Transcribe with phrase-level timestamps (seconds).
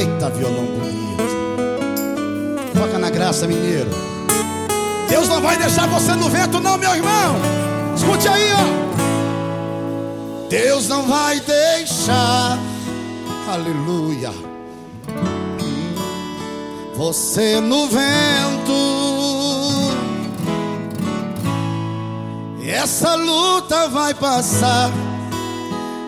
[0.00, 1.22] Eita, violão bonito.
[2.72, 3.90] Toca na graça, mineiro.
[5.10, 7.36] Deus não vai deixar você no vento, não, meu irmão.
[7.94, 10.48] Escute aí, ó.
[10.48, 12.58] Deus não vai deixar.
[13.52, 14.32] Aleluia.
[16.96, 18.72] Você no vento.
[22.66, 24.90] Essa luta vai passar.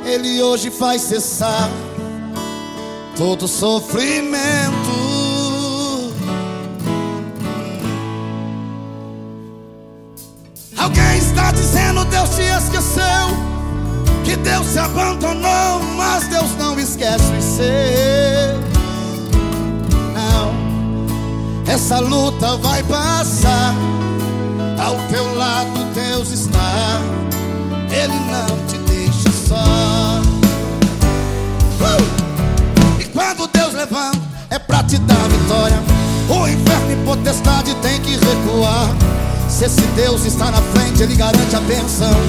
[0.07, 1.69] Ele hoje faz cessar
[3.17, 4.43] todo sofrimento.
[10.77, 13.29] Alguém está dizendo Deus te esqueceu,
[14.25, 18.63] que Deus se abandonou, mas Deus não esquece os seus.
[20.15, 20.53] Não,
[21.73, 23.75] essa luta vai passar.
[24.79, 27.01] Ao teu lado Deus está,
[27.91, 28.62] Ele não
[37.43, 38.95] e potestade tem que recuar.
[39.49, 42.21] Se esse Deus está na frente, Ele garante a benção.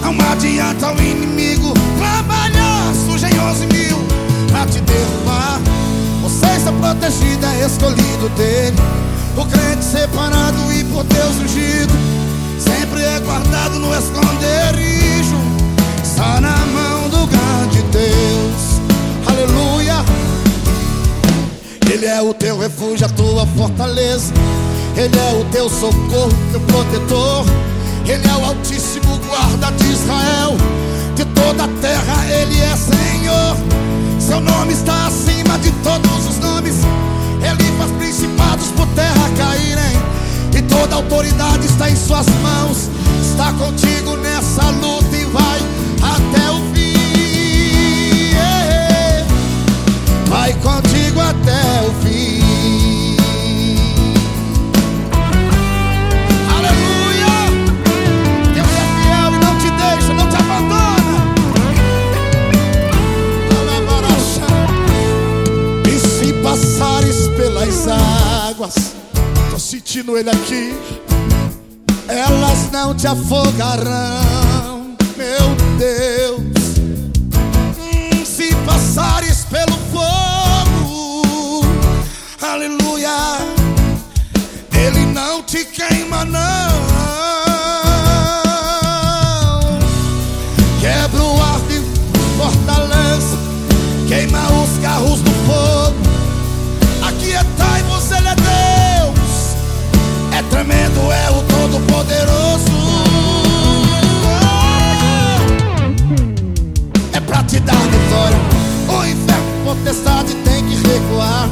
[0.00, 3.98] Não adianta o inimigo trabalhar sujenhoso e mil
[4.48, 5.60] pra te derrubar.
[6.22, 8.76] Você está protegido, é escolhido dele.
[9.36, 11.94] O crente separado e por Deus ungido
[12.58, 14.91] Sempre é guardado no esconderijo
[22.22, 24.32] é o teu refúgio, a tua fortaleza.
[24.96, 27.44] Ele é o teu socorro, teu protetor.
[28.06, 30.56] Ele é o altíssimo guarda de Israel.
[31.16, 33.56] De toda a terra Ele é Senhor.
[34.20, 36.76] Seu nome está acima de todos os nomes.
[37.42, 39.96] Ele faz principados por terra caírem.
[40.56, 42.88] E toda autoridade está em suas mãos.
[43.20, 44.16] Está contigo
[68.62, 68.94] águas.
[69.50, 70.74] Tô sentindo ele aqui.
[72.08, 76.40] Elas não te afogarão Meu Deus.
[77.78, 81.64] Hum, Se passares pelo fogo
[82.42, 83.38] Aleluia
[84.72, 86.42] Ele não te queima não.
[90.80, 91.80] Quebra o arco e
[92.36, 93.38] fortaleza
[94.08, 96.02] Queima os carros do fogo.
[97.04, 98.01] Ele é Deus
[101.72, 102.70] Todo-Poderoso
[107.14, 108.38] É pra te dar vitória.
[108.88, 111.48] O inferno potestade tem que recuar.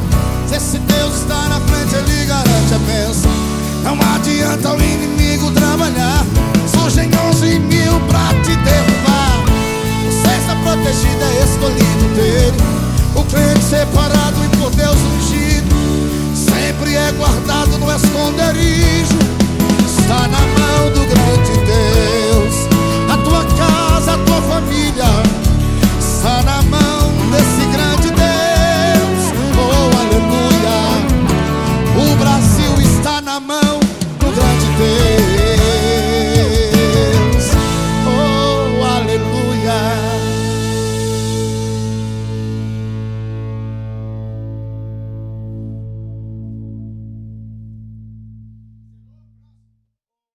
[0.47, 3.31] Se esse Deus está na frente, ele garante a bênção.
[3.83, 6.23] Não adianta o inimigo trabalhar.
[6.71, 9.43] Surgem onze mil pra te derrubar.
[10.05, 12.57] Você está protegido, é escolhido dele.
[13.15, 14.30] O crente separado